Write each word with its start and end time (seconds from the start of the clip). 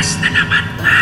Bukas 0.00 0.16
na 0.24 0.32
naman 0.32 0.64
na. 0.80 0.96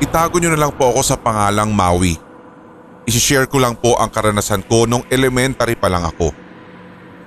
Itago 0.00 0.40
nyo 0.40 0.48
na 0.48 0.56
lang 0.56 0.72
po 0.72 0.88
ako 0.88 1.04
sa 1.04 1.20
pangalang 1.20 1.68
Maui. 1.68 2.16
Isishare 3.04 3.44
ko 3.44 3.60
lang 3.60 3.76
po 3.76 4.00
ang 4.00 4.08
karanasan 4.08 4.64
ko 4.64 4.88
nung 4.88 5.04
elementary 5.12 5.76
pa 5.76 5.92
lang 5.92 6.08
ako. 6.08 6.32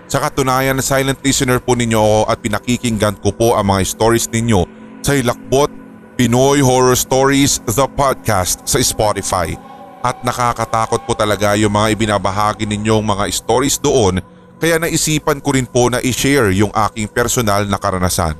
Sa 0.09 0.17
katunayan 0.17 0.73
na 0.73 0.81
silent 0.81 1.21
listener 1.21 1.61
po 1.61 1.77
ninyo 1.77 2.01
ako 2.01 2.19
at 2.25 2.41
pinakikinggan 2.41 3.21
ko 3.21 3.37
po 3.37 3.53
ang 3.53 3.69
mga 3.69 3.85
stories 3.85 4.25
ninyo 4.33 4.65
sa 5.05 5.13
Hilakbot 5.13 5.88
Pinoy 6.19 6.59
Horror 6.59 6.99
Stories 6.99 7.63
The 7.63 7.87
Podcast 7.87 8.67
sa 8.67 8.75
Spotify. 8.83 9.55
At 10.03 10.19
nakakatakot 10.19 11.07
po 11.07 11.15
talaga 11.15 11.55
yung 11.55 11.71
mga 11.71 11.95
ibinabahagi 11.95 12.67
ninyong 12.67 13.07
mga 13.07 13.31
stories 13.31 13.79
doon 13.79 14.19
kaya 14.59 14.75
naisipan 14.75 15.39
ko 15.39 15.55
rin 15.55 15.63
po 15.63 15.87
na 15.87 16.03
i-share 16.03 16.51
yung 16.51 16.75
aking 16.75 17.07
personal 17.07 17.63
na 17.63 17.79
karanasan. 17.79 18.35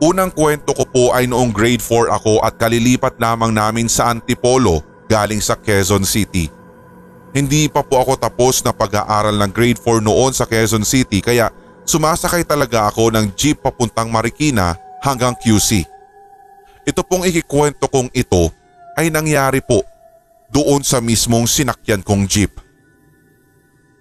Unang 0.00 0.32
kwento 0.32 0.72
ko 0.72 0.88
po 0.88 1.04
ay 1.12 1.28
noong 1.28 1.52
grade 1.52 1.84
4 1.84 2.16
ako 2.16 2.40
at 2.40 2.56
kalilipat 2.56 3.20
lamang 3.20 3.52
namin 3.52 3.84
sa 3.84 4.08
Antipolo 4.08 4.80
galing 5.04 5.44
sa 5.44 5.52
Quezon 5.52 6.08
City. 6.08 6.48
Hindi 7.36 7.68
pa 7.68 7.84
po 7.84 8.00
ako 8.00 8.16
tapos 8.16 8.64
na 8.64 8.72
pag-aaral 8.72 9.36
ng 9.36 9.52
grade 9.52 9.76
4 9.76 10.00
noon 10.00 10.32
sa 10.32 10.48
Quezon 10.48 10.88
City 10.88 11.20
kaya 11.20 11.52
sumasakay 11.84 12.40
talaga 12.40 12.88
ako 12.88 13.12
ng 13.12 13.36
jeep 13.36 13.60
papuntang 13.60 14.08
Marikina 14.08 14.80
hanggang 15.04 15.36
QC. 15.36 15.84
Ito 16.88 17.04
pong 17.04 17.28
ikikwento 17.28 17.84
kong 17.92 18.08
ito 18.16 18.48
ay 18.96 19.12
nangyari 19.12 19.60
po 19.60 19.84
doon 20.48 20.80
sa 20.80 21.04
mismong 21.04 21.44
sinakyan 21.44 22.00
kong 22.00 22.24
jeep. 22.24 22.56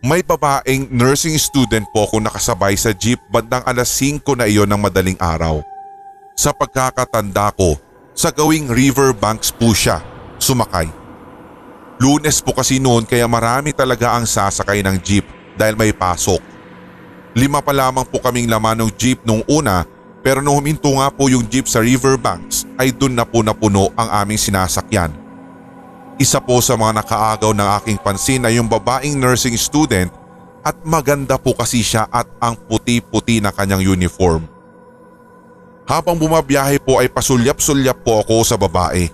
May 0.03 0.19
babaeng 0.19 0.91
nursing 0.91 1.35
student 1.39 1.87
po 1.91 2.07
ako 2.07 2.23
nakasabay 2.23 2.75
sa 2.75 2.91
jeep 2.91 3.19
bandang 3.31 3.63
alas 3.63 3.87
5 3.99 4.23
na 4.35 4.47
iyon 4.47 4.67
ng 4.67 4.79
madaling 4.79 5.19
araw. 5.19 5.63
Sa 6.35 6.51
pagkakatanda 6.51 7.55
ko, 7.55 7.79
sa 8.11 8.27
gawing 8.27 8.67
riverbanks 8.67 9.49
po 9.49 9.71
siya 9.71 10.03
sumakay. 10.43 10.91
Lunes 12.03 12.43
po 12.43 12.51
kasi 12.51 12.83
noon 12.83 13.07
kaya 13.07 13.23
marami 13.31 13.71
talaga 13.71 14.11
ang 14.11 14.27
sasakay 14.27 14.83
ng 14.83 14.99
jeep 14.99 15.23
dahil 15.55 15.79
may 15.79 15.95
pasok. 15.95 16.43
Lima 17.31 17.63
pa 17.63 17.71
lamang 17.71 18.03
po 18.03 18.19
kaming 18.19 18.51
laman 18.51 18.83
ng 18.83 18.91
jeep 18.99 19.23
nung 19.23 19.41
una 19.47 19.87
pero 20.23 20.39
nung 20.39 20.55
huminto 20.55 20.87
nga 20.87 21.11
po 21.11 21.27
yung 21.27 21.43
jeep 21.43 21.67
sa 21.67 21.83
riverbanks 21.83 22.63
ay 22.79 22.95
dun 22.95 23.11
na 23.11 23.27
po 23.27 23.43
napuno 23.43 23.91
ang 23.99 24.23
aming 24.23 24.39
sinasakyan. 24.39 25.11
Isa 26.15 26.39
po 26.39 26.63
sa 26.63 26.79
mga 26.79 27.03
nakaagaw 27.03 27.51
ng 27.51 27.69
aking 27.83 27.99
pansin 27.99 28.47
ay 28.47 28.55
yung 28.55 28.71
babaeng 28.71 29.19
nursing 29.19 29.59
student 29.59 30.07
at 30.63 30.79
maganda 30.87 31.35
po 31.35 31.51
kasi 31.51 31.83
siya 31.83 32.07
at 32.07 32.23
ang 32.39 32.55
puti-puti 32.55 33.43
na 33.43 33.51
kanyang 33.51 33.83
uniform. 33.83 34.47
Habang 35.83 36.15
bumabiyahe 36.15 36.79
po 36.79 37.03
ay 37.03 37.11
pasulyap-sulyap 37.11 37.99
po 38.07 38.23
ako 38.23 38.47
sa 38.47 38.55
babae. 38.55 39.11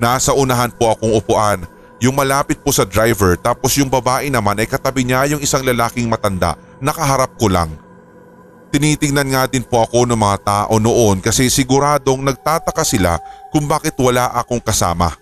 Nasa 0.00 0.32
unahan 0.32 0.72
po 0.72 0.88
akong 0.88 1.12
upuan, 1.12 1.68
yung 2.00 2.16
malapit 2.16 2.56
po 2.64 2.72
sa 2.72 2.88
driver 2.88 3.36
tapos 3.36 3.76
yung 3.76 3.92
babae 3.92 4.32
naman 4.32 4.56
ay 4.56 4.64
katabi 4.64 5.04
niya 5.04 5.28
yung 5.28 5.44
isang 5.44 5.60
lalaking 5.60 6.08
matanda, 6.08 6.56
nakaharap 6.80 7.36
ko 7.36 7.52
lang. 7.52 7.68
Tinitingnan 8.72 9.28
nga 9.36 9.44
din 9.44 9.60
po 9.60 9.84
ako 9.84 10.08
ng 10.08 10.16
mga 10.16 10.38
tao 10.48 10.80
noon 10.80 11.20
kasi 11.20 11.52
siguradong 11.52 12.24
nagtataka 12.24 12.80
sila 12.88 13.20
kung 13.52 13.68
bakit 13.68 13.92
wala 14.00 14.32
akong 14.32 14.64
kasama. 14.64 15.12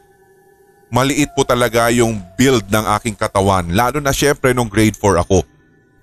Maliit 0.86 1.34
po 1.34 1.42
talaga 1.42 1.90
yung 1.90 2.22
build 2.38 2.70
ng 2.70 2.86
aking 2.94 3.18
katawan 3.18 3.66
lalo 3.74 3.98
na 3.98 4.14
syempre 4.14 4.54
nung 4.54 4.70
grade 4.70 4.94
4 4.94 5.26
ako. 5.26 5.42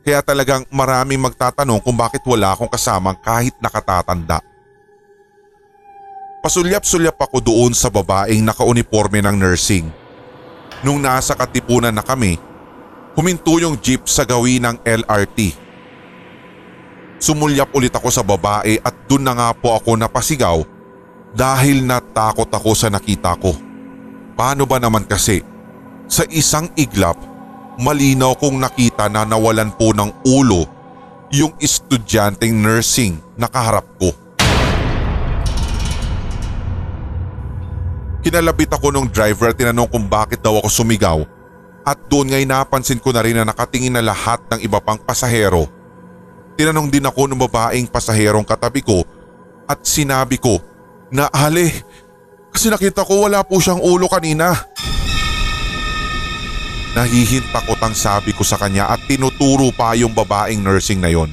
Kaya 0.03 0.19
talagang 0.19 0.67
maraming 0.67 1.23
magtatanong 1.23 1.79
kung 1.79 1.95
bakit 1.95 2.19
wala 2.27 2.51
akong 2.51 2.71
kasama 2.71 3.15
kahit 3.15 3.55
nakatatanda. 3.63 4.43
Pasulyap-sulyap 6.43 7.15
ako 7.15 7.43
doon 7.43 7.71
sa 7.71 7.87
babaeng 7.87 8.43
nakauniforme 8.43 9.23
ng 9.23 9.35
nursing. 9.39 9.87
Nung 10.83 10.99
nasa 10.99 11.31
katipunan 11.31 11.95
na 11.95 12.03
kami, 12.03 12.39
huminto 13.15 13.55
yung 13.59 13.79
jeep 13.79 14.07
sa 14.07 14.23
gawin 14.27 14.63
ng 14.63 14.75
LRT. 14.83 15.66
Sumulyap 17.17 17.73
ulit 17.73 17.89
ako 17.89 18.13
sa 18.13 18.21
babae 18.21 18.77
at 18.77 18.93
dun 19.09 19.25
na 19.25 19.33
nga 19.33 19.49
po 19.49 19.73
ako 19.73 19.97
napasigaw 19.97 20.61
dahil 21.33 21.81
natakot 21.81 22.45
ako 22.45 22.77
sa 22.77 22.93
nakita 22.93 23.33
ko. 23.41 23.57
Paano 24.37 24.69
ba 24.69 24.77
naman 24.77 25.01
kasi? 25.01 25.41
Sa 26.05 26.21
isang 26.29 26.69
iglap, 26.77 27.17
malinaw 27.81 28.37
kong 28.37 28.61
nakita 28.61 29.09
na 29.09 29.25
nawalan 29.25 29.73
po 29.73 29.97
ng 29.97 30.13
ulo 30.29 30.69
yung 31.33 31.57
estudyanteng 31.57 32.53
nursing 32.53 33.17
na 33.33 33.49
kaharap 33.49 33.85
ko. 33.97 34.13
Kinalabit 38.21 38.77
ako 38.77 38.93
ng 38.93 39.07
driver 39.09 39.49
at 39.49 39.57
tinanong 39.57 39.89
kung 39.89 40.05
bakit 40.05 40.37
daw 40.43 40.61
ako 40.61 40.69
sumigaw 40.69 41.25
at 41.87 41.97
doon 42.11 42.29
ngay 42.29 42.43
napansin 42.43 42.99
ko 42.99 43.15
na 43.15 43.23
rin 43.23 43.39
na 43.39 43.47
nakatingin 43.47 43.95
na 43.95 44.03
lahat 44.03 44.43
ng 44.51 44.59
iba 44.61 44.77
pang 44.83 44.99
pasahero. 44.99 45.76
Tinanong 46.57 46.89
din 46.89 47.05
ako 47.05 47.29
ng 47.29 47.37
babaeng 47.37 47.85
pasaherong 47.85 48.41
katabi 48.41 48.81
ko 48.81 49.05
at 49.69 49.77
sinabi 49.85 50.41
ko 50.41 50.57
na 51.13 51.29
hali 51.29 51.69
kasi 52.49 52.73
nakita 52.73 53.05
ko 53.05 53.29
wala 53.29 53.45
po 53.45 53.61
siyang 53.61 53.77
ulo 53.77 54.09
kanina. 54.09 54.57
Nahihintakot 56.97 57.77
ang 57.77 57.93
sabi 57.93 58.33
ko 58.33 58.41
sa 58.41 58.57
kanya 58.57 58.89
at 58.89 59.05
tinuturo 59.05 59.69
pa 59.69 59.93
yung 59.93 60.17
babaeng 60.17 60.57
nursing 60.57 60.97
na 60.97 61.13
yon. 61.13 61.29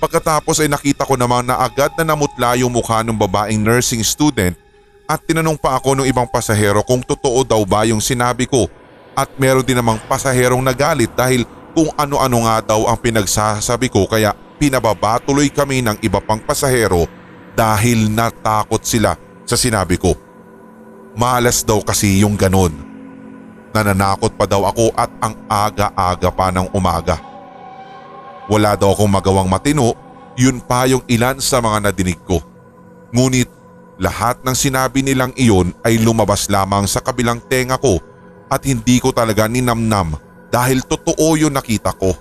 Pagkatapos 0.00 0.64
ay 0.64 0.72
nakita 0.72 1.04
ko 1.04 1.20
naman 1.20 1.44
na 1.44 1.60
agad 1.60 1.92
na 2.00 2.16
namutla 2.16 2.56
yung 2.56 2.72
mukha 2.72 3.04
ng 3.04 3.20
babaeng 3.20 3.60
nursing 3.60 4.00
student 4.00 4.56
at 5.04 5.20
tinanong 5.28 5.60
pa 5.60 5.76
ako 5.76 6.00
ng 6.00 6.08
ibang 6.08 6.24
pasahero 6.24 6.80
kung 6.80 7.04
totoo 7.04 7.44
daw 7.44 7.60
ba 7.68 7.84
yung 7.84 8.00
sinabi 8.00 8.48
ko 8.48 8.64
at 9.12 9.28
meron 9.36 9.60
din 9.60 9.76
namang 9.76 10.00
pasaherong 10.08 10.64
nagalit 10.64 11.12
dahil 11.12 11.44
kung 11.76 11.92
ano-ano 11.92 12.48
nga 12.48 12.72
daw 12.72 12.88
ang 12.88 12.96
pinagsasabi 12.96 13.92
ko 13.92 14.08
kaya 14.08 14.32
pinababa 14.56 15.20
tuloy 15.20 15.52
kami 15.52 15.84
ng 15.84 16.00
iba 16.00 16.24
pang 16.24 16.40
pasahero 16.40 17.04
dahil 17.52 18.08
natakot 18.08 18.80
sila 18.80 19.12
sa 19.44 19.60
sinabi 19.60 20.00
ko. 20.00 20.16
Malas 21.12 21.60
daw 21.60 21.84
kasi 21.84 22.24
yung 22.24 22.32
ganon. 22.32 22.72
Nananakot 23.76 24.32
pa 24.40 24.48
daw 24.48 24.64
ako 24.64 24.88
at 24.96 25.12
ang 25.20 25.36
aga-aga 25.52 26.32
pa 26.32 26.48
ng 26.48 26.72
umaga. 26.72 27.20
Wala 28.48 28.72
daw 28.72 28.96
akong 28.96 29.12
magawang 29.12 29.48
matino, 29.52 29.92
yun 30.32 30.64
pa 30.64 30.88
yung 30.88 31.04
ilan 31.04 31.36
sa 31.44 31.60
mga 31.60 31.92
nadinig 31.92 32.16
ko. 32.24 32.40
Ngunit 33.12 33.52
lahat 34.00 34.40
ng 34.40 34.56
sinabi 34.56 35.04
nilang 35.04 35.36
iyon 35.36 35.76
ay 35.84 36.00
lumabas 36.00 36.48
lamang 36.48 36.88
sa 36.88 37.04
kabilang 37.04 37.36
tenga 37.44 37.76
ko 37.76 38.00
at 38.48 38.64
hindi 38.64 38.96
ko 38.96 39.12
talaga 39.12 39.44
ninamnam 39.44 40.16
dahil 40.56 40.80
totoo 40.88 41.36
yung 41.36 41.52
nakita 41.52 41.92
ko. 41.92 42.16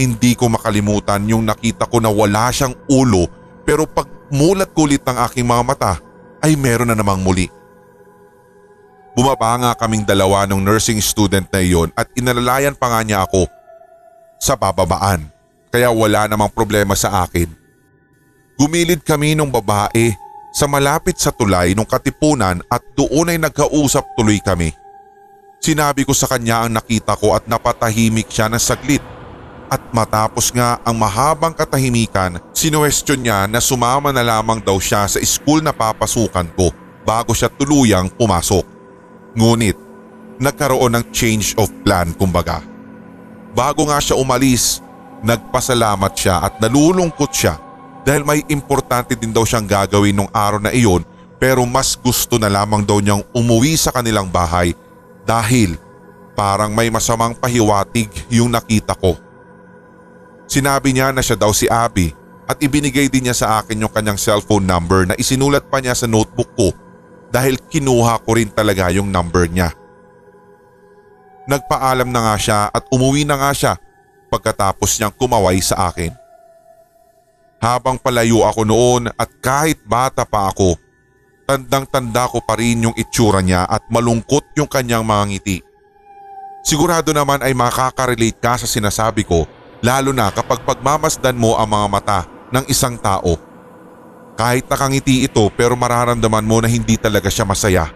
Hindi 0.00 0.32
ko 0.32 0.48
makalimutan 0.48 1.28
yung 1.28 1.44
nakita 1.44 1.84
ko 1.84 2.00
na 2.00 2.08
wala 2.08 2.48
siyang 2.48 2.72
ulo 2.88 3.28
pero 3.68 3.84
pag 3.84 4.08
mulat 4.32 4.72
kulit 4.72 5.04
ng 5.04 5.20
aking 5.28 5.44
mga 5.44 5.62
mata 5.68 5.92
ay 6.40 6.56
meron 6.56 6.88
na 6.88 6.96
namang 6.96 7.20
muli. 7.20 7.52
Bumaba 9.12 9.52
nga 9.60 9.70
kaming 9.76 10.08
dalawa 10.08 10.48
ng 10.48 10.64
nursing 10.64 10.98
student 11.04 11.44
na 11.52 11.60
iyon 11.60 11.92
at 11.92 12.08
inalalayan 12.16 12.72
pa 12.72 12.88
nga 12.88 13.00
niya 13.04 13.28
ako 13.28 13.46
sa 14.40 14.56
bababaan 14.56 15.28
kaya 15.68 15.92
wala 15.92 16.24
namang 16.24 16.50
problema 16.56 16.96
sa 16.96 17.28
akin. 17.28 17.52
Gumilid 18.56 19.04
kami 19.04 19.36
ng 19.36 19.52
babae 19.52 20.16
sa 20.56 20.64
malapit 20.64 21.20
sa 21.20 21.30
tulay 21.30 21.76
ng 21.76 21.84
katipunan 21.84 22.64
at 22.72 22.80
doon 22.96 23.28
ay 23.28 23.38
nagkausap 23.38 24.08
tuloy 24.16 24.40
kami. 24.40 24.72
Sinabi 25.64 26.04
ko 26.04 26.12
sa 26.12 26.28
kanya 26.28 26.68
ang 26.68 26.76
nakita 26.76 27.16
ko 27.16 27.32
at 27.32 27.48
napatahimik 27.48 28.28
siya 28.28 28.52
ng 28.52 28.60
saglit. 28.60 29.00
At 29.72 29.80
matapos 29.96 30.52
nga 30.52 30.76
ang 30.84 30.92
mahabang 30.92 31.56
katahimikan, 31.56 32.36
sinuwestiyon 32.52 33.24
niya 33.24 33.38
na 33.48 33.64
sumama 33.64 34.12
na 34.12 34.20
lamang 34.20 34.60
daw 34.60 34.76
siya 34.76 35.08
sa 35.08 35.16
school 35.24 35.64
na 35.64 35.72
papasukan 35.72 36.52
ko 36.52 36.68
bago 37.08 37.32
siya 37.32 37.48
tuluyang 37.48 38.12
pumasok. 38.12 38.60
Ngunit, 39.32 39.80
nagkaroon 40.36 41.00
ng 41.00 41.04
change 41.16 41.56
of 41.56 41.72
plan 41.80 42.12
kumbaga. 42.12 42.60
Bago 43.56 43.88
nga 43.88 44.04
siya 44.04 44.20
umalis, 44.20 44.84
nagpasalamat 45.24 46.12
siya 46.12 46.44
at 46.44 46.60
nalulungkot 46.60 47.32
siya 47.32 47.56
dahil 48.04 48.20
may 48.20 48.44
importante 48.52 49.16
din 49.16 49.32
daw 49.32 49.48
siyang 49.48 49.64
gagawin 49.64 50.12
nung 50.12 50.28
araw 50.28 50.60
na 50.60 50.76
iyon 50.76 51.08
pero 51.40 51.64
mas 51.64 51.96
gusto 51.96 52.36
na 52.36 52.52
lamang 52.52 52.84
daw 52.84 53.00
niyang 53.00 53.24
umuwi 53.32 53.80
sa 53.80 53.88
kanilang 53.88 54.28
bahay 54.28 54.76
dahil 55.24 55.76
parang 56.36 56.70
may 56.70 56.92
masamang 56.92 57.32
pahiwatig 57.34 58.12
yung 58.28 58.52
nakita 58.52 58.92
ko. 58.96 59.16
Sinabi 60.44 60.92
niya 60.92 61.10
na 61.10 61.24
siya 61.24 61.40
daw 61.40 61.50
si 61.50 61.64
Abby 61.66 62.12
at 62.44 62.60
ibinigay 62.60 63.08
din 63.08 63.28
niya 63.28 63.36
sa 63.36 63.48
akin 63.60 63.80
yung 63.80 63.92
kanyang 63.92 64.20
cellphone 64.20 64.68
number 64.68 65.08
na 65.08 65.16
isinulat 65.16 65.64
pa 65.72 65.80
niya 65.80 65.96
sa 65.96 66.04
notebook 66.04 66.52
ko 66.52 66.68
dahil 67.32 67.56
kinuha 67.56 68.20
ko 68.20 68.30
rin 68.36 68.52
talaga 68.52 68.92
yung 68.92 69.08
number 69.08 69.48
niya. 69.48 69.72
Nagpaalam 71.48 72.08
na 72.08 72.20
nga 72.30 72.36
siya 72.36 72.60
at 72.68 72.84
umuwi 72.92 73.24
na 73.24 73.36
nga 73.40 73.52
siya 73.52 73.72
pagkatapos 74.28 74.96
niyang 74.96 75.14
kumaway 75.16 75.60
sa 75.60 75.88
akin. 75.88 76.12
Habang 77.60 77.96
palayo 77.96 78.44
ako 78.44 78.62
noon 78.68 79.02
at 79.16 79.30
kahit 79.40 79.80
bata 79.88 80.28
pa 80.28 80.52
ako, 80.52 80.76
tandang 81.44 81.84
tanda 81.88 82.24
ko 82.28 82.40
pa 82.40 82.56
rin 82.56 82.88
yung 82.88 82.96
itsura 82.96 83.44
niya 83.44 83.68
at 83.68 83.84
malungkot 83.92 84.56
yung 84.56 84.68
kanyang 84.68 85.04
mga 85.04 85.24
ngiti. 85.30 85.58
Sigurado 86.64 87.12
naman 87.12 87.44
ay 87.44 87.52
makaka-relate 87.52 88.40
ka 88.40 88.56
sa 88.56 88.64
sinasabi 88.64 89.28
ko 89.28 89.44
lalo 89.84 90.16
na 90.16 90.32
kapag 90.32 90.64
pagmamasdan 90.64 91.36
mo 91.36 91.60
ang 91.60 91.68
mga 91.68 91.86
mata 91.92 92.20
ng 92.48 92.64
isang 92.72 92.96
tao. 92.96 93.36
Kahit 94.34 94.64
nakangiti 94.66 95.28
ito 95.28 95.44
pero 95.52 95.76
mararamdaman 95.76 96.42
mo 96.42 96.64
na 96.64 96.68
hindi 96.72 96.96
talaga 96.96 97.28
siya 97.28 97.44
masaya. 97.44 97.92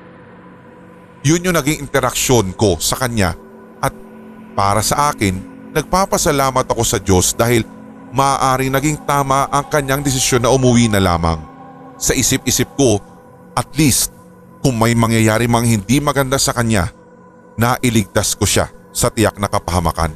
Yun 1.25 1.49
yung 1.49 1.57
naging 1.57 1.83
interaksyon 1.83 2.53
ko 2.55 2.77
sa 2.77 2.95
kanya 3.01 3.35
at 3.81 3.91
para 4.53 4.85
sa 4.85 5.11
akin, 5.11 5.35
nagpapasalamat 5.73 6.69
ako 6.69 6.83
sa 6.85 7.01
Diyos 7.01 7.33
dahil 7.33 7.65
maaaring 8.13 8.73
naging 8.73 8.99
tama 9.09 9.49
ang 9.49 9.65
kanyang 9.67 10.05
desisyon 10.05 10.45
na 10.45 10.53
umuwi 10.53 10.93
na 10.93 11.01
lamang. 11.01 11.41
Sa 11.99 12.15
isip-isip 12.15 12.69
ko, 12.79 13.03
at 13.59 13.67
least 13.75 14.15
kung 14.63 14.79
may 14.79 14.95
mangyayari 14.95 15.51
mang 15.51 15.67
hindi 15.67 15.99
maganda 15.99 16.39
sa 16.39 16.55
kanya, 16.55 16.95
nailigtas 17.59 18.39
ko 18.39 18.47
siya 18.47 18.71
sa 18.95 19.11
tiyak 19.11 19.35
na 19.43 19.51
kapahamakan. 19.51 20.15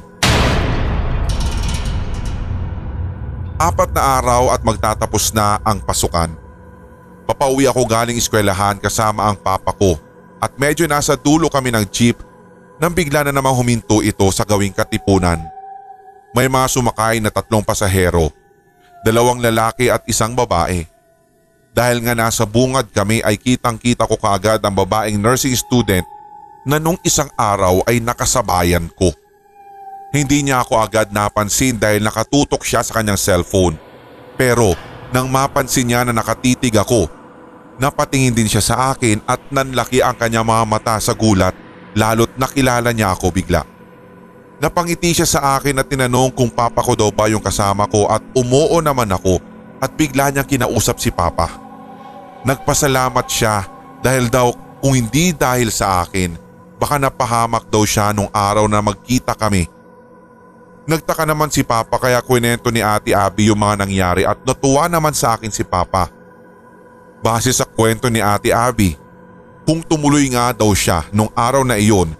Apat 3.59 3.91
na 3.91 4.19
araw 4.19 4.55
at 4.55 4.63
magtatapos 4.63 5.35
na 5.35 5.59
ang 5.63 5.83
pasukan. 5.83 6.31
Papauwi 7.23 7.67
ako 7.67 7.87
galing 7.87 8.19
eskwelahan 8.19 8.79
kasama 8.79 9.27
ang 9.27 9.39
papa 9.39 9.71
ko 9.75 9.95
at 10.43 10.51
medyo 10.59 10.83
nasa 10.87 11.15
dulo 11.15 11.47
kami 11.47 11.71
ng 11.71 11.87
jeep 11.87 12.19
nang 12.79 12.91
bigla 12.91 13.23
na 13.23 13.31
namang 13.31 13.55
huminto 13.55 14.03
ito 14.03 14.27
sa 14.35 14.43
gawing 14.43 14.75
katipunan. 14.75 15.39
May 16.35 16.51
mga 16.51 16.67
sumakay 16.67 17.23
na 17.23 17.31
tatlong 17.31 17.63
pasahero, 17.63 18.27
dalawang 19.07 19.39
lalaki 19.39 19.87
at 19.87 20.03
isang 20.09 20.35
babae. 20.35 20.92
Dahil 21.73 22.05
nga 22.05 22.13
nasa 22.13 22.45
bungad 22.45 22.85
kami 22.93 23.25
ay 23.25 23.33
kitang 23.41 23.81
kita 23.81 24.05
ko 24.05 24.13
kaagad 24.13 24.61
ang 24.61 24.77
babaeng 24.77 25.17
nursing 25.17 25.57
student 25.57 26.05
na 26.61 26.77
nung 26.77 27.01
isang 27.01 27.27
araw 27.33 27.81
ay 27.89 27.97
nakasabayan 27.97 28.87
ko. 28.93 29.09
Hindi 30.13 30.45
niya 30.45 30.61
ako 30.61 30.77
agad 30.77 31.09
napansin 31.09 31.81
dahil 31.81 32.05
nakatutok 32.05 32.61
siya 32.61 32.85
sa 32.85 33.01
kanyang 33.01 33.17
cellphone. 33.17 33.73
Pero 34.37 34.77
nang 35.09 35.25
mapansin 35.25 35.89
niya 35.89 36.05
na 36.05 36.13
nakatitig 36.13 36.77
ako, 36.77 37.09
napatingin 37.81 38.37
din 38.37 38.45
siya 38.45 38.61
sa 38.61 38.75
akin 38.93 39.25
at 39.25 39.41
nanlaki 39.49 40.05
ang 40.05 40.13
kanyang 40.13 40.45
mga 40.45 40.63
mata 40.69 40.95
sa 41.01 41.17
gulat 41.17 41.57
lalo't 41.97 42.37
nakilala 42.37 42.93
niya 42.93 43.17
ako 43.17 43.33
bigla. 43.33 43.65
Napangiti 44.61 45.09
siya 45.17 45.25
sa 45.25 45.57
akin 45.57 45.81
at 45.81 45.89
tinanong 45.89 46.29
kung 46.37 46.53
papa 46.53 46.85
ko 46.85 46.93
daw 46.93 47.09
ba 47.09 47.25
yung 47.25 47.41
kasama 47.41 47.89
ko 47.89 48.05
at 48.05 48.21
umuo 48.37 48.77
naman 48.77 49.09
ako 49.09 49.41
at 49.81 49.89
bigla 49.97 50.29
niyang 50.29 50.45
kinausap 50.45 51.01
si 51.01 51.09
papa. 51.09 51.62
Nagpasalamat 52.43 53.25
siya 53.27 53.67
dahil 54.03 54.27
daw 54.27 54.51
kung 54.83 54.99
hindi 54.99 55.31
dahil 55.31 55.71
sa 55.71 56.03
akin, 56.03 56.35
baka 56.75 56.99
napahamak 56.99 57.71
daw 57.71 57.87
siya 57.87 58.11
nung 58.11 58.27
araw 58.35 58.67
na 58.67 58.83
magkita 58.83 59.31
kami 59.31 59.71
Nagtaka 60.83 61.23
naman 61.23 61.47
si 61.47 61.63
Papa 61.63 61.95
kaya 61.95 62.19
kwento 62.19 62.67
ni 62.67 62.83
Ate 62.83 63.15
Abby 63.15 63.47
yung 63.47 63.59
mga 63.63 63.87
nangyari 63.87 64.27
at 64.27 64.35
natuwa 64.43 64.91
naman 64.91 65.15
sa 65.15 65.39
akin 65.39 65.47
si 65.47 65.63
Papa. 65.63 66.11
Base 67.23 67.55
sa 67.55 67.63
kwento 67.63 68.11
ni 68.11 68.19
Ate 68.19 68.51
Abby, 68.51 68.99
kung 69.63 69.79
tumuloy 69.79 70.27
nga 70.27 70.51
daw 70.51 70.75
siya 70.75 71.07
nung 71.15 71.31
araw 71.31 71.63
na 71.63 71.79
iyon, 71.79 72.11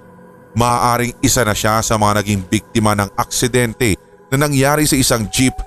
maaaring 0.55 1.11
isa 1.19 1.43
na 1.43 1.51
siya 1.51 1.83
sa 1.83 1.99
mga 1.99 2.23
naging 2.23 2.41
biktima 2.47 2.95
ng 2.95 3.11
aksidente 3.19 3.99
na 4.31 4.39
nangyari 4.47 4.87
sa 4.87 4.95
isang 4.95 5.27
jeep 5.27 5.59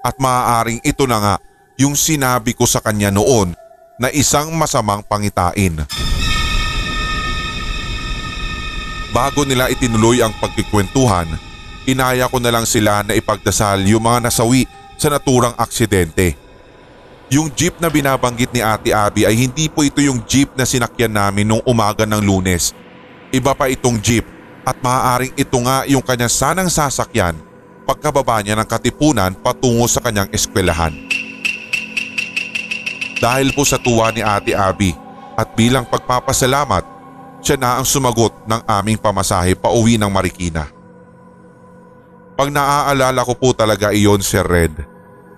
at 0.00 0.16
maaaring 0.16 0.80
ito 0.80 1.04
na 1.04 1.20
nga 1.20 1.34
yung 1.76 1.92
sinabi 1.92 2.56
ko 2.56 2.64
sa 2.64 2.80
kanya 2.80 3.12
noon 3.12 3.52
na 4.00 4.08
isang 4.08 4.48
masamang 4.56 5.04
pangitain. 5.04 5.76
Bago 9.12 9.44
nila 9.44 9.68
itinuloy 9.68 10.24
ang 10.24 10.32
pagkikwentuhan, 10.40 11.28
inaya 11.84 12.24
ko 12.32 12.40
na 12.40 12.48
lang 12.48 12.64
sila 12.64 13.04
na 13.04 13.12
ipagdasal 13.12 13.84
yung 13.84 14.00
mga 14.00 14.32
nasawi 14.32 14.64
sa 14.96 15.12
naturang 15.12 15.52
aksidente. 15.60 16.32
Yung 17.28 17.52
jeep 17.52 17.76
na 17.78 17.92
binabanggit 17.92 18.50
ni 18.56 18.64
Ate 18.64 18.90
Abby 18.90 19.28
ay 19.28 19.36
hindi 19.36 19.68
po 19.68 19.84
ito 19.84 20.00
yung 20.00 20.24
jeep 20.24 20.50
na 20.56 20.64
sinakyan 20.64 21.12
namin 21.12 21.46
nung 21.46 21.62
umaga 21.68 22.08
ng 22.08 22.24
lunes. 22.24 22.72
Iba 23.30 23.52
pa 23.52 23.68
itong 23.68 24.00
jeep 24.00 24.26
at 24.64 24.80
maaaring 24.80 25.36
ito 25.36 25.58
nga 25.62 25.84
yung 25.86 26.02
kanya 26.02 26.26
sanang 26.26 26.72
sasakyan 26.72 27.38
pagkababa 27.86 28.42
niya 28.42 28.58
ng 28.58 28.66
katipunan 28.66 29.36
patungo 29.36 29.86
sa 29.86 30.02
kanyang 30.02 30.30
eskwelahan. 30.34 30.94
Dahil 33.20 33.52
po 33.52 33.68
sa 33.68 33.76
tuwa 33.76 34.08
ni 34.08 34.24
Ate 34.24 34.56
Abby 34.56 34.96
at 35.36 35.52
bilang 35.52 35.84
pagpapasalamat, 35.84 36.82
siya 37.44 37.60
na 37.60 37.76
ang 37.76 37.84
sumagot 37.84 38.32
ng 38.48 38.64
aming 38.64 38.96
pamasahe 38.96 39.52
pauwi 39.56 40.00
ng 40.00 40.08
Marikina. 40.08 40.68
Pag 42.36 42.48
naaalala 42.48 43.20
ko 43.24 43.36
po 43.36 43.52
talaga 43.52 43.92
iyon 43.92 44.24
Sir 44.24 44.44
Red, 44.48 44.72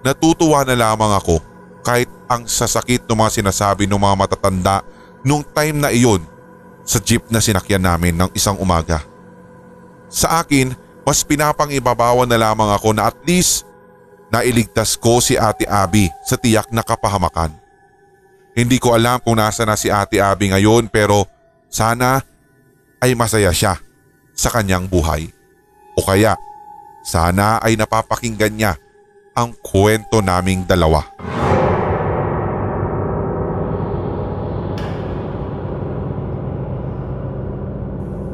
natutuwa 0.06 0.62
na 0.62 0.78
lamang 0.78 1.18
ako 1.18 1.42
kahit 1.82 2.06
ang 2.30 2.46
sasakit 2.46 3.02
ng 3.10 3.18
mga 3.18 3.42
sinasabi 3.42 3.90
ng 3.90 3.98
mga 3.98 4.14
matatanda 4.14 4.86
nung 5.26 5.42
time 5.42 5.82
na 5.82 5.90
iyon 5.90 6.22
sa 6.86 7.02
jeep 7.02 7.26
na 7.30 7.42
sinakyan 7.42 7.82
namin 7.82 8.14
ng 8.14 8.30
isang 8.34 8.58
umaga. 8.58 9.02
Sa 10.06 10.42
akin, 10.42 10.74
mas 11.02 11.26
pinapangibabawan 11.26 12.30
na 12.30 12.38
lamang 12.38 12.70
ako 12.70 12.94
na 12.94 13.10
at 13.10 13.18
least 13.26 13.66
nailigtas 14.30 14.94
ko 14.94 15.18
si 15.18 15.34
Ate 15.34 15.66
Abby 15.66 16.06
sa 16.22 16.38
tiyak 16.38 16.70
na 16.70 16.86
kapahamakan. 16.86 17.61
Hindi 18.52 18.76
ko 18.76 18.92
alam 18.92 19.16
kung 19.24 19.40
nasa 19.40 19.64
na 19.64 19.80
si 19.80 19.88
Ate 19.88 20.20
Abby 20.20 20.52
ngayon 20.52 20.92
pero 20.92 21.24
sana 21.72 22.20
ay 23.00 23.16
masaya 23.16 23.48
siya 23.48 23.80
sa 24.36 24.52
kanyang 24.52 24.84
buhay. 24.84 25.32
O 25.96 26.04
kaya 26.04 26.36
sana 27.00 27.56
ay 27.64 27.80
napapakinggan 27.80 28.52
niya 28.52 28.72
ang 29.32 29.56
kwento 29.64 30.20
naming 30.20 30.68
dalawa. 30.68 31.00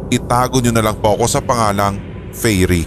Itago 0.08 0.58
niyo 0.58 0.75
na 0.75 0.82
lang 0.82 0.98
po 0.98 1.14
ako 1.14 1.30
sa 1.30 1.38
pangalang 1.38 2.00
Fairy. 2.34 2.82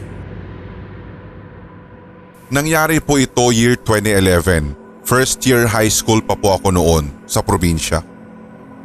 Nangyari 2.52 3.00
po 3.00 3.16
ito 3.16 3.56
year 3.56 3.80
2011. 3.80 4.81
First 5.02 5.44
year 5.44 5.66
high 5.66 5.92
school 5.92 6.22
pa 6.22 6.38
po 6.38 6.56
ako 6.56 6.70
noon 6.72 7.10
sa 7.26 7.42
probinsya. 7.42 8.06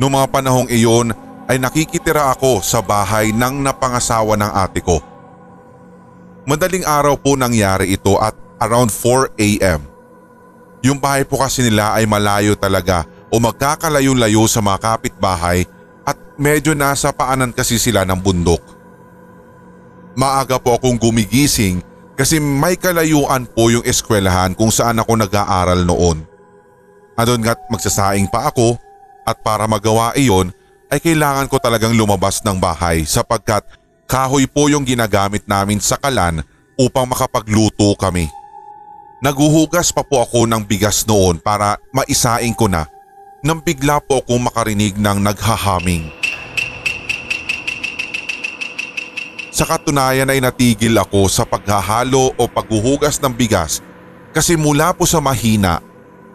Noong 0.01 0.13
mga 0.13 0.29
panahong 0.33 0.69
iyon 0.69 1.13
ay 1.47 1.61
nakikitira 1.61 2.33
ako 2.33 2.61
sa 2.65 2.83
bahay 2.83 3.31
ng 3.31 3.63
napangasawa 3.63 4.35
ng 4.35 4.53
ate 4.53 4.83
ko 4.83 4.99
Madaling 6.47 6.87
araw 6.87 7.19
po 7.19 7.35
nangyari 7.35 7.99
ito 7.99 8.23
at 8.23 8.31
around 8.63 8.95
4 8.95 9.35
a.m. 9.35 9.83
Yung 10.87 10.95
bahay 10.95 11.27
po 11.27 11.43
kasi 11.43 11.59
nila 11.67 11.91
ay 11.99 12.07
malayo 12.07 12.55
talaga 12.55 13.03
o 13.35 13.43
magkakalayo-layo 13.43 14.47
sa 14.47 14.63
mga 14.63 14.79
kapitbahay 14.79 15.67
at 16.07 16.15
medyo 16.39 16.71
nasa 16.79 17.11
paanan 17.11 17.51
kasi 17.51 17.83
sila 17.83 18.07
ng 18.07 18.23
bundok. 18.23 18.63
Maaga 20.15 20.63
po 20.63 20.79
akong 20.79 20.95
gumigising 20.95 21.83
kasi 22.17 22.41
may 22.41 22.75
kalayuan 22.81 23.45
po 23.47 23.69
yung 23.69 23.85
eskwelahan 23.85 24.57
kung 24.57 24.73
saan 24.73 24.99
ako 24.99 25.21
nag-aaral 25.21 25.85
noon. 25.85 26.25
Adon 27.17 27.41
nga't 27.45 27.69
magsasaing 27.69 28.29
pa 28.33 28.49
ako 28.51 28.77
at 29.25 29.41
para 29.41 29.69
magawa 29.69 30.17
iyon 30.17 30.53
ay 30.89 31.01
kailangan 31.01 31.49
ko 31.49 31.61
talagang 31.61 31.97
lumabas 31.97 32.41
ng 32.45 32.57
bahay 32.57 33.05
sapagkat 33.05 33.65
Kahoy 34.07 34.47
po 34.47 34.71
yung 34.71 34.87
ginagamit 34.87 35.43
namin 35.51 35.83
sa 35.83 35.99
kalan 35.99 36.39
upang 36.79 37.11
makapagluto 37.11 37.99
kami. 37.99 38.31
Naguhugas 39.19 39.91
pa 39.91 40.07
po 40.07 40.23
ako 40.23 40.47
ng 40.47 40.63
bigas 40.63 41.03
noon 41.11 41.43
para 41.43 41.75
maisaing 41.91 42.55
ko 42.55 42.71
na 42.71 42.87
nang 43.43 43.59
bigla 43.59 43.99
po 43.99 44.23
akong 44.23 44.47
makarinig 44.47 44.95
ng 44.95 45.19
naghahaming. 45.27 46.07
Sa 49.57 49.65
katunayan 49.65 50.29
ay 50.29 50.37
natigil 50.37 50.93
ako 51.01 51.33
sa 51.33 51.49
paghahalo 51.49 52.29
o 52.37 52.45
paghuhugas 52.45 53.17
ng 53.25 53.33
bigas 53.33 53.81
kasi 54.37 54.53
mula 54.53 54.93
po 54.93 55.09
sa 55.09 55.17
mahina 55.17 55.81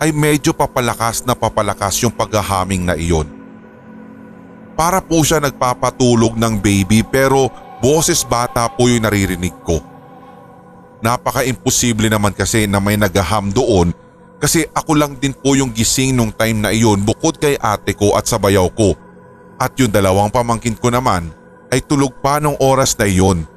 ay 0.02 0.10
medyo 0.10 0.58
papalakas 0.58 1.22
na 1.22 1.38
papalakas 1.38 2.02
yung 2.02 2.10
paghahaming 2.10 2.82
na 2.82 2.98
iyon. 2.98 3.30
Para 4.74 5.06
po 5.06 5.22
siya 5.22 5.38
nagpapatulog 5.38 6.34
ng 6.34 6.58
baby 6.66 7.06
pero 7.06 7.54
boses 7.78 8.26
bata 8.26 8.66
po 8.74 8.90
yung 8.90 9.06
naririnig 9.06 9.54
ko. 9.62 9.78
Napaka-imposible 11.06 12.10
naman 12.10 12.34
kasi 12.34 12.66
na 12.66 12.82
may 12.82 12.98
nagaham 12.98 13.54
doon 13.54 13.94
kasi 14.42 14.66
ako 14.74 14.98
lang 14.98 15.14
din 15.22 15.38
po 15.38 15.54
yung 15.54 15.70
gising 15.70 16.18
nung 16.18 16.34
time 16.34 16.58
na 16.58 16.74
iyon 16.74 17.06
bukod 17.06 17.38
kay 17.38 17.54
ate 17.62 17.94
ko 17.94 18.18
at 18.18 18.26
sa 18.26 18.42
bayaw 18.42 18.66
ko. 18.74 18.98
At 19.62 19.78
yung 19.78 19.94
dalawang 19.94 20.34
pamangkin 20.34 20.74
ko 20.74 20.90
naman 20.90 21.38
ay 21.72 21.80
tulog 21.80 22.12
pa 22.20 22.38
nung 22.44 22.60
oras 22.60 22.94
na 23.00 23.08
iyon. 23.08 23.48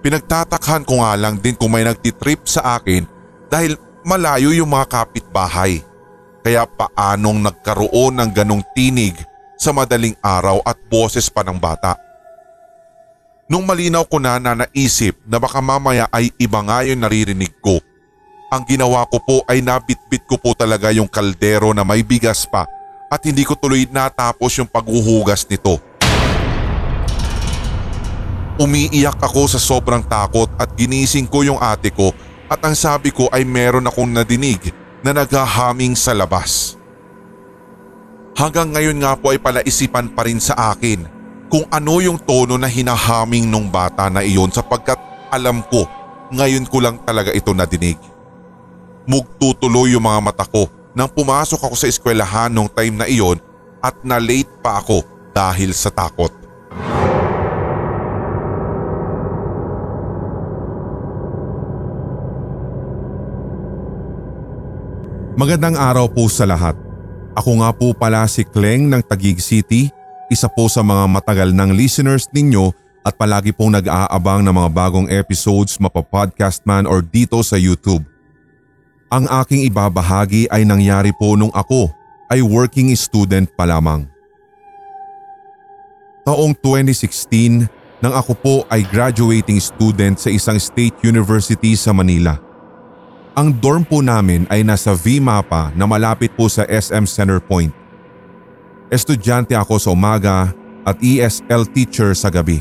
Pinagtatakhan 0.00 0.86
ko 0.86 1.02
nga 1.04 1.12
lang 1.18 1.36
din 1.36 1.58
kung 1.58 1.74
may 1.74 1.84
nagtitrip 1.84 2.46
sa 2.48 2.80
akin 2.80 3.04
dahil 3.50 3.76
malayo 4.06 4.54
yung 4.54 4.70
mga 4.70 4.86
kapitbahay. 4.88 5.82
Kaya 6.40 6.64
paanong 6.64 7.44
nagkaroon 7.44 8.16
ng 8.16 8.30
ganong 8.32 8.64
tinig 8.72 9.12
sa 9.60 9.76
madaling 9.76 10.16
araw 10.24 10.64
at 10.64 10.78
boses 10.88 11.28
pa 11.28 11.44
ng 11.44 11.60
bata. 11.60 12.00
Nung 13.50 13.66
malinaw 13.68 14.08
ko 14.08 14.16
na 14.22 14.40
na 14.40 14.64
naisip 14.64 15.20
na 15.26 15.36
baka 15.36 15.60
mamaya 15.60 16.08
ay 16.14 16.32
iba 16.40 16.64
nga 16.64 16.86
yung 16.86 17.02
naririnig 17.04 17.52
ko. 17.60 17.82
Ang 18.48 18.62
ginawa 18.64 19.04
ko 19.10 19.20
po 19.20 19.36
ay 19.50 19.60
nabitbit 19.60 20.24
ko 20.24 20.40
po 20.40 20.56
talaga 20.56 20.88
yung 20.94 21.10
kaldero 21.10 21.76
na 21.76 21.84
may 21.84 22.00
bigas 22.00 22.48
pa 22.48 22.64
at 23.10 23.20
hindi 23.26 23.42
ko 23.42 23.58
tuloy 23.58 23.84
natapos 23.90 24.54
yung 24.62 24.70
paghuhugas 24.70 25.44
nito. 25.50 25.89
Umiiyak 28.60 29.16
ako 29.16 29.48
sa 29.48 29.56
sobrang 29.56 30.04
takot 30.04 30.52
at 30.60 30.68
ginising 30.76 31.24
ko 31.24 31.40
yung 31.40 31.56
ate 31.56 31.88
ko 31.88 32.12
at 32.44 32.60
ang 32.60 32.76
sabi 32.76 33.08
ko 33.08 33.24
ay 33.32 33.40
meron 33.40 33.88
akong 33.88 34.12
nadinig 34.12 34.60
na 35.00 35.16
naghahaming 35.16 35.96
sa 35.96 36.12
labas. 36.12 36.76
Hanggang 38.36 38.68
ngayon 38.68 39.00
nga 39.00 39.16
po 39.16 39.32
ay 39.32 39.40
palaisipan 39.40 40.12
pa 40.12 40.28
rin 40.28 40.36
sa 40.36 40.76
akin 40.76 41.08
kung 41.48 41.64
ano 41.72 42.04
yung 42.04 42.20
tono 42.20 42.60
na 42.60 42.68
hinahaming 42.68 43.48
nung 43.48 43.72
bata 43.72 44.12
na 44.12 44.20
iyon 44.20 44.52
sapagkat 44.52 45.00
alam 45.32 45.64
ko 45.64 45.88
ngayon 46.28 46.68
ko 46.68 46.84
lang 46.84 47.00
talaga 47.00 47.32
ito 47.32 47.56
nadinig. 47.56 47.96
Mugtutuloy 49.08 49.96
yung 49.96 50.04
mga 50.04 50.20
mata 50.20 50.44
ko 50.44 50.68
nang 50.92 51.08
pumasok 51.08 51.64
ako 51.64 51.74
sa 51.80 51.88
eskwelahan 51.88 52.52
nung 52.52 52.68
time 52.68 52.92
na 52.92 53.08
iyon 53.08 53.40
at 53.80 53.96
na-late 54.04 54.52
pa 54.60 54.84
ako 54.84 55.00
dahil 55.32 55.72
sa 55.72 55.88
takot. 55.88 56.39
Magandang 65.38 65.78
araw 65.78 66.10
po 66.10 66.26
sa 66.26 66.42
lahat. 66.42 66.74
Ako 67.38 67.62
nga 67.62 67.70
po 67.70 67.94
pala 67.94 68.26
si 68.26 68.42
Kleng 68.42 68.90
ng 68.90 68.98
Tagig 68.98 69.38
City 69.38 69.86
isa 70.30 70.46
po 70.46 70.66
sa 70.66 70.82
mga 70.82 71.10
matagal 71.10 71.50
ng 71.54 71.70
listeners 71.74 72.26
ninyo 72.30 72.70
at 73.02 73.18
palagi 73.18 73.50
pong 73.50 73.78
nag-aabang 73.78 74.46
ng 74.46 74.54
mga 74.54 74.70
bagong 74.70 75.06
episodes 75.10 75.78
mapapodcast 75.78 76.62
man 76.66 76.86
or 76.86 77.02
dito 77.02 77.38
sa 77.42 77.58
YouTube. 77.58 78.02
Ang 79.10 79.26
aking 79.26 79.66
ibabahagi 79.66 80.50
ay 80.50 80.62
nangyari 80.62 81.10
po 81.14 81.34
nung 81.34 81.50
ako 81.50 81.90
ay 82.30 82.42
working 82.42 82.94
student 82.94 83.50
pa 83.54 83.66
lamang. 83.66 84.06
Taong 86.22 86.54
2016 86.58 87.66
nang 88.02 88.14
ako 88.14 88.32
po 88.34 88.54
ay 88.70 88.86
graduating 88.86 89.62
student 89.62 90.18
sa 90.18 90.30
isang 90.30 90.58
state 90.58 90.94
university 91.02 91.74
sa 91.74 91.90
Manila. 91.94 92.49
Ang 93.30 93.54
dorm 93.62 93.86
po 93.86 94.02
namin 94.02 94.42
ay 94.50 94.66
nasa 94.66 94.90
V-Mapa 94.90 95.70
na 95.78 95.86
malapit 95.86 96.34
po 96.34 96.50
sa 96.50 96.66
SM 96.66 97.06
Center 97.06 97.38
Point. 97.38 97.70
Estudyante 98.90 99.54
ako 99.54 99.78
sa 99.78 99.94
umaga 99.94 100.50
at 100.82 100.98
ESL 100.98 101.70
teacher 101.70 102.10
sa 102.18 102.26
gabi. 102.26 102.58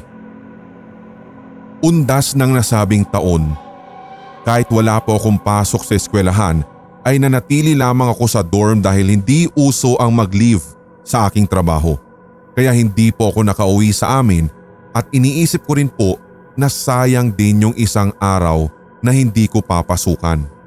Undas 1.82 2.38
ng 2.38 2.54
nasabing 2.54 3.02
taon. 3.02 3.50
Kahit 4.46 4.70
wala 4.70 5.02
po 5.02 5.18
akong 5.18 5.42
pasok 5.42 5.82
sa 5.82 5.98
eskwelahan 5.98 6.62
ay 7.02 7.18
nanatili 7.18 7.74
lamang 7.74 8.14
ako 8.14 8.30
sa 8.30 8.46
dorm 8.46 8.78
dahil 8.78 9.10
hindi 9.10 9.50
uso 9.58 9.98
ang 9.98 10.14
mag-leave 10.14 10.62
sa 11.02 11.26
aking 11.26 11.50
trabaho. 11.50 11.98
Kaya 12.54 12.70
hindi 12.78 13.10
po 13.10 13.34
ako 13.34 13.42
nakauwi 13.42 13.90
sa 13.90 14.22
amin 14.22 14.46
at 14.94 15.10
iniisip 15.10 15.66
ko 15.66 15.82
rin 15.82 15.90
po 15.90 16.22
na 16.54 16.70
sayang 16.70 17.34
din 17.34 17.66
yung 17.66 17.76
isang 17.80 18.14
araw 18.22 18.70
na 19.02 19.10
hindi 19.10 19.50
ko 19.50 19.66
papasukan. 19.66 20.59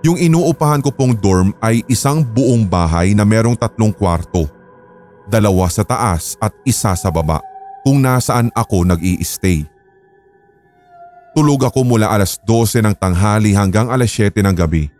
Yung 0.00 0.16
inuupahan 0.16 0.80
ko 0.80 0.88
pong 0.88 1.12
dorm 1.12 1.52
ay 1.60 1.84
isang 1.84 2.24
buong 2.24 2.64
bahay 2.64 3.12
na 3.12 3.28
merong 3.28 3.52
tatlong 3.52 3.92
kwarto. 3.92 4.48
Dalawa 5.28 5.68
sa 5.68 5.84
taas 5.84 6.40
at 6.40 6.56
isa 6.64 6.96
sa 6.96 7.08
baba 7.12 7.44
kung 7.84 8.00
nasaan 8.00 8.48
ako 8.56 8.82
nag 8.88 9.00
stay 9.22 9.68
Tulog 11.30 11.62
ako 11.62 11.86
mula 11.86 12.10
alas 12.10 12.42
12 12.42 12.82
ng 12.82 12.94
tanghali 12.98 13.54
hanggang 13.54 13.86
alas 13.86 14.10
7 14.10 14.34
ng 14.42 14.56
gabi. 14.56 14.90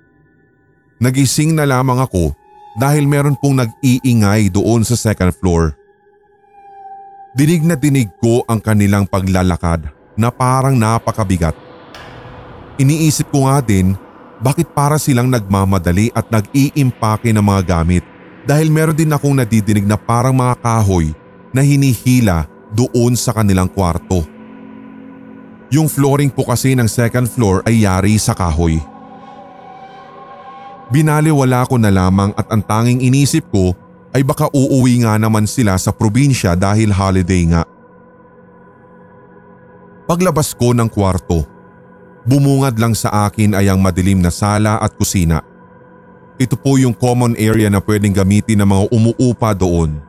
Nagising 1.02 1.58
na 1.58 1.66
lamang 1.66 1.98
ako 1.98 2.30
dahil 2.78 3.02
meron 3.10 3.34
pong 3.34 3.58
nag-iingay 3.58 4.46
doon 4.46 4.86
sa 4.86 4.94
second 4.94 5.34
floor. 5.34 5.74
Dinig 7.34 7.66
na 7.66 7.74
dinig 7.74 8.14
ko 8.22 8.46
ang 8.46 8.62
kanilang 8.62 9.10
paglalakad 9.10 9.90
na 10.14 10.30
parang 10.30 10.78
napakabigat. 10.78 11.56
Iniisip 12.78 13.26
ko 13.34 13.50
nga 13.50 13.58
din 13.58 13.98
bakit 14.40 14.72
para 14.72 14.96
silang 14.96 15.28
nagmamadali 15.28 16.08
at 16.16 16.26
nag-iimpake 16.32 17.30
ng 17.30 17.44
mga 17.44 17.62
gamit 17.68 18.04
dahil 18.48 18.72
meron 18.72 18.96
din 18.96 19.12
akong 19.12 19.36
nadidinig 19.36 19.84
na 19.84 20.00
parang 20.00 20.32
mga 20.32 20.56
kahoy 20.64 21.12
na 21.52 21.60
hinihila 21.60 22.48
doon 22.72 23.12
sa 23.14 23.36
kanilang 23.36 23.68
kwarto. 23.68 24.24
Yung 25.70 25.86
flooring 25.86 26.32
po 26.32 26.48
kasi 26.48 26.74
ng 26.74 26.88
second 26.88 27.30
floor 27.30 27.62
ay 27.68 27.86
yari 27.86 28.16
sa 28.18 28.34
kahoy. 28.34 28.80
Binaliwala 30.90 31.62
ko 31.70 31.78
na 31.78 31.92
lamang 31.92 32.34
at 32.34 32.50
ang 32.50 32.64
tanging 32.66 32.98
inisip 32.98 33.46
ko 33.54 33.70
ay 34.10 34.26
baka 34.26 34.50
uuwi 34.50 35.06
nga 35.06 35.14
naman 35.14 35.46
sila 35.46 35.78
sa 35.78 35.94
probinsya 35.94 36.58
dahil 36.58 36.90
holiday 36.90 37.46
nga. 37.46 37.62
Paglabas 40.10 40.50
ko 40.58 40.74
ng 40.74 40.90
kwarto 40.90 41.46
Bumungad 42.28 42.76
lang 42.76 42.92
sa 42.92 43.28
akin 43.28 43.56
ay 43.56 43.72
ang 43.72 43.80
madilim 43.80 44.20
na 44.20 44.28
sala 44.28 44.76
at 44.76 44.92
kusina. 44.92 45.40
Ito 46.40 46.56
po 46.56 46.76
yung 46.80 46.96
common 46.96 47.36
area 47.36 47.68
na 47.68 47.80
pwedeng 47.84 48.16
gamitin 48.16 48.60
ng 48.60 48.68
mga 48.68 48.84
umuupa 48.92 49.52
doon. 49.52 50.00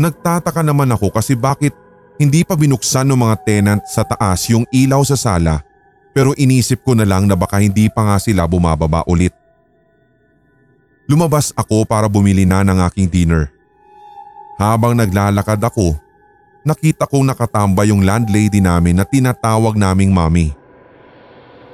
Nagtataka 0.00 0.64
naman 0.64 0.88
ako 0.92 1.12
kasi 1.12 1.36
bakit 1.36 1.76
hindi 2.20 2.44
pa 2.44 2.56
binuksan 2.56 3.08
ng 3.08 3.16
mga 3.16 3.36
tenant 3.44 3.82
sa 3.88 4.04
taas 4.04 4.44
yung 4.48 4.64
ilaw 4.72 5.00
sa 5.04 5.16
sala 5.16 5.64
pero 6.12 6.36
inisip 6.36 6.84
ko 6.84 6.92
na 6.92 7.08
lang 7.08 7.24
na 7.24 7.36
baka 7.36 7.60
hindi 7.62 7.88
pa 7.88 8.04
nga 8.04 8.16
sila 8.20 8.44
bumababa 8.44 9.04
ulit. 9.08 9.32
Lumabas 11.08 11.50
ako 11.56 11.88
para 11.88 12.06
bumili 12.06 12.46
na 12.46 12.62
ng 12.62 12.78
aking 12.86 13.08
dinner. 13.10 13.50
Habang 14.60 14.94
naglalakad 14.94 15.58
ako, 15.58 15.96
nakita 16.62 17.08
kong 17.08 17.32
nakatamba 17.32 17.88
yung 17.88 18.04
landlady 18.04 18.60
namin 18.60 19.00
na 19.00 19.08
tinatawag 19.08 19.74
naming 19.74 20.12
mami. 20.12 20.59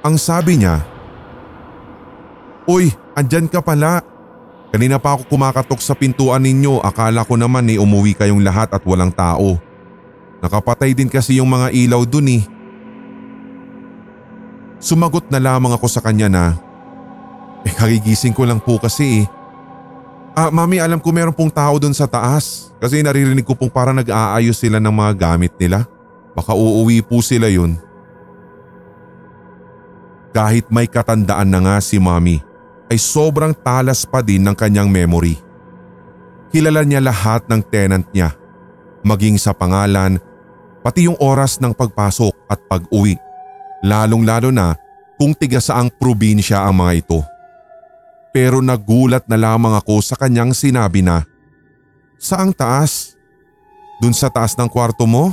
Ang 0.06 0.22
sabi 0.22 0.62
niya, 0.62 0.86
Uy, 2.62 2.94
andyan 3.18 3.50
ka 3.50 3.58
pala. 3.58 4.06
Kanina 4.70 5.02
pa 5.02 5.18
ako 5.18 5.26
kumakatok 5.26 5.82
sa 5.82 5.98
pintuan 5.98 6.46
ninyo, 6.46 6.78
akala 6.78 7.26
ko 7.26 7.34
naman 7.34 7.66
eh 7.66 7.82
umuwi 7.82 8.14
kayong 8.14 8.38
lahat 8.42 8.70
at 8.70 8.82
walang 8.86 9.10
tao. 9.10 9.58
Nakapatay 10.38 10.94
din 10.94 11.10
kasi 11.10 11.42
yung 11.42 11.50
mga 11.50 11.74
ilaw 11.74 12.06
dun 12.06 12.38
eh. 12.38 12.42
Sumagot 14.78 15.26
na 15.26 15.42
lamang 15.42 15.74
ako 15.74 15.90
sa 15.90 15.98
kanya 15.98 16.30
na, 16.30 16.44
eh 17.66 17.74
kagigising 17.74 18.34
ko 18.34 18.46
lang 18.46 18.62
po 18.62 18.78
kasi 18.78 19.22
eh. 19.22 19.26
Ah, 20.36 20.52
mami 20.54 20.78
alam 20.78 21.02
ko 21.02 21.10
meron 21.10 21.34
pong 21.34 21.50
tao 21.50 21.80
dun 21.82 21.96
sa 21.96 22.04
taas 22.04 22.70
kasi 22.78 23.00
naririnig 23.00 23.42
ko 23.42 23.56
pong 23.56 23.72
para 23.72 23.90
nag-aayos 23.90 24.60
sila 24.60 24.76
ng 24.78 24.92
mga 24.92 25.12
gamit 25.16 25.50
nila. 25.58 25.88
Baka 26.36 26.52
uuwi 26.52 27.00
po 27.00 27.24
sila 27.24 27.48
yun 27.48 27.85
kahit 30.36 30.68
may 30.68 30.84
katandaan 30.84 31.48
na 31.48 31.64
nga 31.64 31.76
si 31.80 31.96
mommy 31.96 32.44
ay 32.92 33.00
sobrang 33.00 33.56
talas 33.56 34.04
pa 34.04 34.20
din 34.20 34.44
ng 34.44 34.52
kanyang 34.52 34.92
memory. 34.92 35.40
Kilala 36.52 36.84
niya 36.84 37.00
lahat 37.00 37.48
ng 37.48 37.64
tenant 37.64 38.04
niya, 38.12 38.36
maging 39.00 39.40
sa 39.40 39.56
pangalan, 39.56 40.20
pati 40.84 41.08
yung 41.08 41.16
oras 41.16 41.56
ng 41.56 41.72
pagpasok 41.72 42.36
at 42.52 42.60
pag-uwi. 42.68 43.16
Lalong 43.80 44.28
lalo 44.28 44.52
na 44.52 44.76
kung 45.16 45.32
tiga 45.32 45.56
saang 45.56 45.88
probinsya 45.88 46.68
ang 46.68 46.84
mga 46.84 46.92
ito. 47.00 47.24
Pero 48.28 48.60
nagulat 48.60 49.24
na 49.24 49.40
lamang 49.40 49.72
ako 49.80 50.04
sa 50.04 50.20
kanyang 50.20 50.52
sinabi 50.52 51.00
na, 51.00 51.24
Saang 52.20 52.52
taas? 52.52 53.16
Dun 54.04 54.12
sa 54.12 54.28
taas 54.28 54.52
ng 54.52 54.68
kwarto 54.68 55.08
mo? 55.08 55.32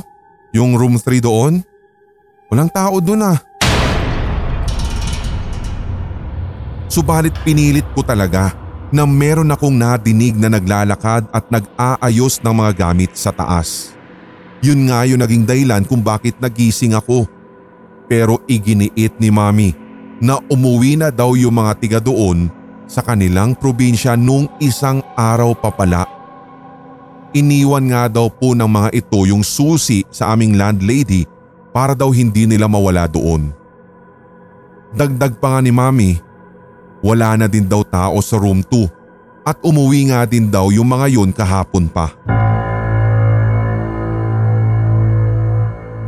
Yung 0.56 0.72
room 0.72 0.96
3 0.96 1.20
doon? 1.20 1.60
Walang 2.48 2.72
tao 2.72 2.96
dun 3.04 3.20
ah. 3.20 3.36
Subalit 6.88 7.34
pinilit 7.42 7.86
ko 7.96 8.04
talaga 8.04 8.54
na 8.94 9.02
meron 9.08 9.50
akong 9.50 9.74
nadinig 9.74 10.38
na 10.38 10.46
naglalakad 10.46 11.26
at 11.34 11.44
nag-aayos 11.50 12.38
ng 12.44 12.54
mga 12.54 12.72
gamit 12.86 13.12
sa 13.18 13.34
taas. 13.34 13.96
Yun 14.62 14.88
nga 14.88 15.02
yung 15.04 15.20
naging 15.20 15.44
dahilan 15.44 15.82
kung 15.84 16.00
bakit 16.00 16.38
nagising 16.38 16.94
ako. 16.94 17.26
pero 18.08 18.40
iginiit 18.44 19.16
ni 19.18 19.32
mami 19.32 19.72
na 20.20 20.38
umuwi 20.48 20.96
na 20.96 21.08
daw 21.08 21.34
yung 21.36 21.56
mga 21.56 21.72
tiga 21.80 21.98
doon 22.00 22.48
sa 22.84 23.00
kanilang 23.00 23.56
probinsya 23.56 24.14
nung 24.14 24.48
isang 24.60 25.00
araw 25.16 25.56
pa 25.56 25.72
pala. 25.72 26.04
Iniwan 27.34 27.90
nga 27.90 28.06
daw 28.06 28.30
po 28.30 28.54
ng 28.54 28.68
mga 28.68 28.88
ito 28.94 29.18
yung 29.26 29.42
susi 29.42 30.06
sa 30.12 30.30
aming 30.36 30.54
landlady 30.54 31.26
para 31.74 31.96
daw 31.96 32.14
hindi 32.14 32.46
nila 32.46 32.70
mawala 32.70 33.10
doon. 33.10 33.50
Dagdag 34.94 35.42
pa 35.42 35.58
nga 35.58 35.60
ni 35.64 35.74
mami, 35.74 36.22
wala 37.04 37.36
na 37.36 37.44
din 37.44 37.68
daw 37.68 37.84
tao 37.84 38.16
sa 38.24 38.40
room 38.40 38.64
2 38.64 39.44
at 39.44 39.60
umuwi 39.60 40.08
nga 40.08 40.24
din 40.24 40.48
daw 40.48 40.72
yung 40.72 40.88
mga 40.88 41.12
yun 41.12 41.28
kahapon 41.28 41.84
pa. 41.92 42.16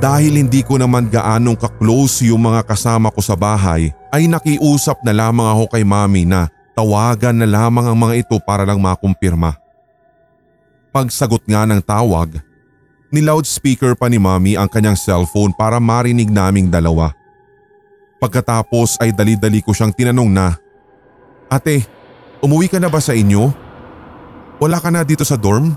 Dahil 0.01 0.41
hindi 0.41 0.65
ko 0.65 0.81
naman 0.81 1.13
gaanong 1.13 1.57
ka-close 1.57 2.25
yung 2.25 2.49
mga 2.49 2.65
kasama 2.65 3.13
ko 3.13 3.21
sa 3.21 3.37
bahay 3.37 3.93
ay 4.09 4.25
nakiusap 4.25 5.05
na 5.05 5.13
lamang 5.13 5.45
ako 5.45 5.65
kay 5.73 5.85
mami 5.85 6.25
na 6.25 6.49
tawagan 6.77 7.37
na 7.37 7.49
lamang 7.49 7.93
ang 7.93 7.97
mga 7.97 8.25
ito 8.25 8.37
para 8.41 8.65
lang 8.65 8.81
makumpirma. 8.81 9.57
Pagsagot 10.93 11.45
nga 11.49 11.65
ng 11.65 11.81
tawag, 11.81 12.41
ni-loudspeaker 13.09 13.97
pa 13.97 14.09
ni 14.09 14.21
mami 14.21 14.57
ang 14.57 14.69
kanyang 14.69 14.97
cellphone 14.97 15.53
para 15.57 15.81
marinig 15.81 16.29
naming 16.29 16.69
dalawa. 16.69 17.13
Pagkatapos 18.21 19.01
ay 19.01 19.13
dali-dali 19.13 19.65
ko 19.65 19.73
siyang 19.73 19.93
tinanong 19.93 20.29
na, 20.33 20.57
Ate, 21.47 21.87
umuwi 22.43 22.67
ka 22.67 22.83
na 22.83 22.91
ba 22.91 22.99
sa 22.99 23.15
inyo? 23.15 23.55
Wala 24.59 24.83
ka 24.83 24.91
na 24.91 25.07
dito 25.07 25.23
sa 25.23 25.39
dorm? 25.39 25.75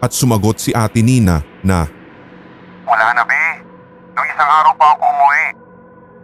At 0.00 0.12
sumagot 0.12 0.60
si 0.60 0.72
ate 0.72 1.04
Nina 1.04 1.44
na, 1.64 1.88
Wala 2.86 3.06
na, 3.12 3.22
be. 3.26 3.42
Nung 4.14 4.26
isang 4.30 4.46
araw 4.46 4.72
pa 4.78 4.86
ako 4.94 5.04
umuwi. 5.04 5.44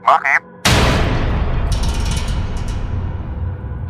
Bakit? 0.06 0.42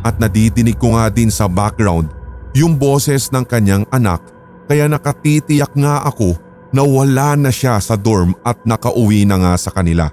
at 0.03 0.19
nadidinig 0.19 0.75
ko 0.75 0.99
nga 0.99 1.07
din 1.07 1.31
sa 1.31 1.47
background 1.47 2.11
yung 2.51 2.75
boses 2.75 3.31
ng 3.31 3.47
kanyang 3.47 3.87
anak 3.89 4.19
kaya 4.67 4.85
nakatitiyak 4.91 5.71
nga 5.73 6.03
ako 6.03 6.35
na 6.75 6.83
wala 6.83 7.39
na 7.39 7.49
siya 7.49 7.79
sa 7.79 7.95
dorm 7.95 8.35
at 8.43 8.59
nakauwi 8.67 9.23
na 9.23 9.39
nga 9.39 9.53
sa 9.55 9.71
kanila. 9.71 10.11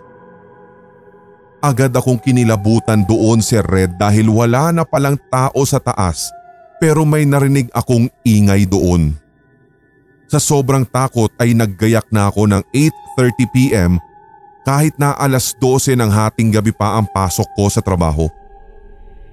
Agad 1.60 1.92
akong 1.92 2.16
kinilabutan 2.16 3.04
doon 3.04 3.44
si 3.44 3.60
Red 3.60 4.00
dahil 4.00 4.32
wala 4.32 4.72
na 4.72 4.80
palang 4.88 5.20
tao 5.28 5.60
sa 5.68 5.76
taas 5.76 6.32
pero 6.80 7.04
may 7.04 7.28
narinig 7.28 7.68
akong 7.76 8.08
ingay 8.24 8.64
doon. 8.64 9.12
Sa 10.32 10.40
sobrang 10.40 10.88
takot 10.88 11.28
ay 11.36 11.52
naggayak 11.52 12.08
na 12.08 12.32
ako 12.32 12.48
ng 12.48 12.62
8.30pm 12.72 14.00
kahit 14.64 14.96
na 14.96 15.12
alas 15.20 15.52
12 15.60 16.00
ng 16.00 16.08
hating 16.08 16.48
gabi 16.48 16.72
pa 16.72 16.96
ang 16.96 17.04
pasok 17.12 17.52
ko 17.52 17.68
sa 17.68 17.84
trabaho. 17.84 18.32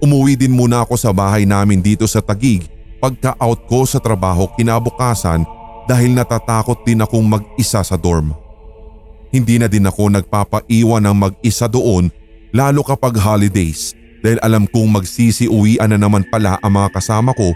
Umuwi 0.03 0.35
din 0.35 0.51
muna 0.51 0.83
ako 0.83 0.99
sa 0.99 1.15
bahay 1.15 1.47
namin 1.47 1.79
dito 1.79 2.03
sa 2.11 2.19
Tagig 2.19 2.67
pagka-out 2.99 3.71
ko 3.71 3.87
sa 3.87 4.03
trabaho 4.03 4.51
kinabukasan 4.57 5.47
dahil 5.87 6.11
natatakot 6.11 6.83
din 6.83 6.99
akong 6.99 7.23
mag-isa 7.23 7.79
sa 7.85 7.95
dorm. 7.95 8.35
Hindi 9.29 9.59
na 9.59 9.67
din 9.67 9.85
ako 9.85 10.17
nagpapaiwan 10.17 11.03
ng 11.03 11.15
mag-isa 11.15 11.67
doon 11.67 12.07
lalo 12.55 12.81
kapag 12.81 13.19
holidays 13.19 13.93
dahil 14.23 14.39
alam 14.41 14.65
kong 14.65 14.97
magsisiuwian 14.97 15.93
na 15.93 15.99
naman 15.99 16.25
pala 16.27 16.57
ang 16.63 16.73
mga 16.73 16.89
kasama 16.95 17.35
ko 17.37 17.53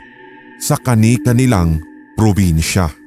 sa 0.61 0.77
kani-kanilang 0.77 1.81
probinsya. 2.13 3.00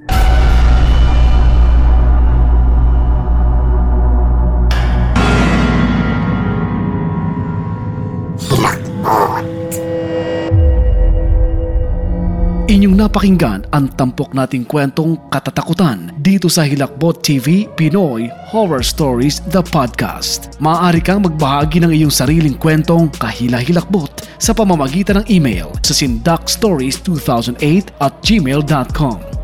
Inyong 12.64 12.96
napakinggan 12.96 13.68
ang 13.76 13.92
tampok 13.92 14.32
nating 14.32 14.64
kwentong 14.64 15.20
katatakutan 15.28 16.08
dito 16.24 16.48
sa 16.48 16.64
Hilakbot 16.64 17.20
TV 17.20 17.68
Pinoy 17.76 18.32
Horror 18.48 18.80
Stories 18.80 19.44
The 19.52 19.60
Podcast. 19.60 20.56
Maaari 20.64 21.04
kang 21.04 21.28
magbahagi 21.28 21.84
ng 21.84 21.92
iyong 21.92 22.08
sariling 22.08 22.56
kwentong 22.56 23.12
kahila-hilakbot 23.20 24.24
sa 24.40 24.56
pamamagitan 24.56 25.20
ng 25.20 25.28
email 25.28 25.76
sa 25.84 25.92
sindakstories2008 25.92 28.00
at 28.00 28.16
gmail.com. 28.24 29.33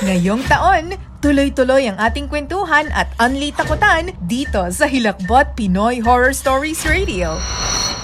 Ngayong 0.00 0.40
taon, 0.48 0.96
tuloy-tuloy 1.20 1.84
ang 1.84 2.00
ating 2.00 2.24
kwentuhan 2.24 2.88
at 2.96 3.12
unli 3.20 3.52
takutan 3.52 4.16
dito 4.24 4.64
sa 4.72 4.88
Hilakbot 4.88 5.52
Pinoy 5.52 6.00
Horror 6.00 6.32
Stories 6.32 6.88
Radio. 6.88 7.36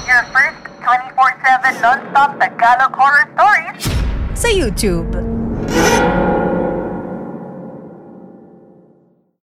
Your 0.04 0.20
first 0.28 0.60
24-7 0.84 1.80
non-stop 1.80 2.36
Tagalog 2.36 2.92
horror 2.92 3.24
stories 3.32 3.80
Sa 4.36 4.52
YouTube. 4.52 5.35